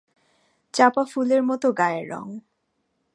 [0.73, 2.27] চাঁপা ফুলের মতো গায়ের রঙ।